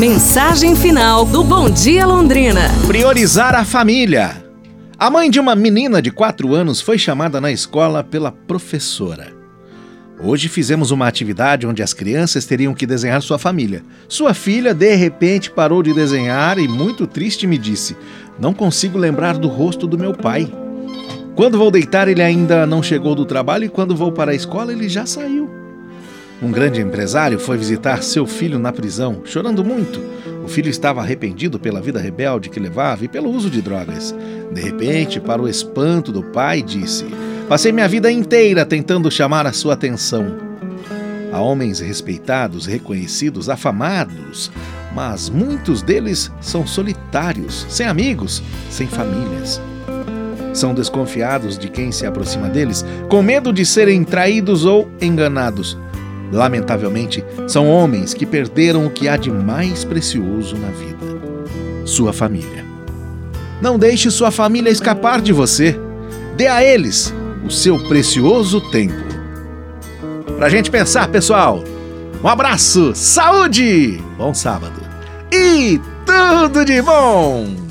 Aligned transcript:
Mensagem 0.00 0.74
final 0.74 1.26
do 1.26 1.44
Bom 1.44 1.68
Dia 1.68 2.06
Londrina. 2.06 2.70
Priorizar 2.86 3.54
a 3.54 3.66
família. 3.66 4.42
A 4.98 5.10
mãe 5.10 5.30
de 5.30 5.38
uma 5.38 5.54
menina 5.54 6.00
de 6.00 6.10
4 6.10 6.54
anos 6.54 6.80
foi 6.80 6.96
chamada 6.96 7.38
na 7.38 7.52
escola 7.52 8.02
pela 8.02 8.32
professora. 8.32 9.30
Hoje 10.18 10.48
fizemos 10.48 10.90
uma 10.90 11.06
atividade 11.06 11.66
onde 11.66 11.82
as 11.82 11.92
crianças 11.92 12.46
teriam 12.46 12.72
que 12.72 12.86
desenhar 12.86 13.20
sua 13.20 13.38
família. 13.38 13.84
Sua 14.08 14.32
filha, 14.32 14.72
de 14.72 14.94
repente, 14.94 15.50
parou 15.50 15.82
de 15.82 15.92
desenhar 15.92 16.58
e, 16.58 16.66
muito 16.66 17.06
triste, 17.06 17.46
me 17.46 17.58
disse: 17.58 17.94
Não 18.40 18.54
consigo 18.54 18.96
lembrar 18.96 19.36
do 19.36 19.48
rosto 19.48 19.86
do 19.86 19.98
meu 19.98 20.14
pai. 20.14 20.50
Quando 21.36 21.58
vou 21.58 21.70
deitar, 21.70 22.08
ele 22.08 22.22
ainda 22.22 22.66
não 22.66 22.82
chegou 22.82 23.14
do 23.14 23.26
trabalho 23.26 23.66
e 23.66 23.68
quando 23.68 23.94
vou 23.94 24.10
para 24.10 24.32
a 24.32 24.34
escola, 24.34 24.72
ele 24.72 24.88
já 24.88 25.04
saiu. 25.04 25.50
Um 26.42 26.50
grande 26.50 26.80
empresário 26.80 27.38
foi 27.38 27.58
visitar 27.58 28.02
seu 28.02 28.26
filho 28.26 28.58
na 28.58 28.72
prisão, 28.72 29.20
chorando 29.26 29.62
muito. 29.62 30.00
O 30.42 30.48
filho 30.48 30.70
estava 30.70 31.02
arrependido 31.02 31.60
pela 31.60 31.82
vida 31.82 32.00
rebelde 32.00 32.48
que 32.48 32.58
levava 32.58 33.04
e 33.04 33.08
pelo 33.08 33.30
uso 33.30 33.50
de 33.50 33.60
drogas. 33.60 34.14
De 34.50 34.60
repente, 34.60 35.20
para 35.20 35.42
o 35.42 35.48
espanto 35.48 36.10
do 36.10 36.22
pai, 36.22 36.62
disse: 36.62 37.04
Passei 37.46 37.72
minha 37.72 37.86
vida 37.86 38.10
inteira 38.10 38.64
tentando 38.64 39.10
chamar 39.10 39.46
a 39.46 39.52
sua 39.52 39.74
atenção. 39.74 40.34
Há 41.30 41.40
homens 41.40 41.78
respeitados, 41.78 42.64
reconhecidos, 42.64 43.50
afamados, 43.50 44.50
mas 44.94 45.28
muitos 45.28 45.82
deles 45.82 46.32
são 46.40 46.66
solitários, 46.66 47.66
sem 47.68 47.86
amigos, 47.86 48.42
sem 48.70 48.86
famílias. 48.86 49.60
São 50.54 50.72
desconfiados 50.72 51.58
de 51.58 51.68
quem 51.68 51.92
se 51.92 52.06
aproxima 52.06 52.48
deles, 52.48 52.84
com 53.10 53.22
medo 53.22 53.52
de 53.52 53.66
serem 53.66 54.02
traídos 54.04 54.64
ou 54.64 54.90
enganados. 55.00 55.76
Lamentavelmente, 56.32 57.24
são 57.48 57.68
homens 57.68 58.14
que 58.14 58.24
perderam 58.24 58.86
o 58.86 58.90
que 58.90 59.08
há 59.08 59.16
de 59.16 59.30
mais 59.30 59.84
precioso 59.84 60.56
na 60.56 60.68
vida: 60.68 61.86
sua 61.86 62.12
família. 62.12 62.64
Não 63.60 63.78
deixe 63.78 64.10
sua 64.10 64.30
família 64.30 64.70
escapar 64.70 65.20
de 65.20 65.32
você. 65.32 65.78
Dê 66.36 66.46
a 66.46 66.62
eles 66.62 67.12
o 67.44 67.50
seu 67.50 67.78
precioso 67.88 68.60
tempo. 68.70 69.10
Pra 70.36 70.48
gente 70.48 70.70
pensar, 70.70 71.08
pessoal. 71.08 71.62
Um 72.22 72.28
abraço, 72.28 72.92
saúde, 72.94 74.00
bom 74.18 74.34
sábado 74.34 74.80
e 75.32 75.80
tudo 76.04 76.64
de 76.64 76.82
bom! 76.82 77.69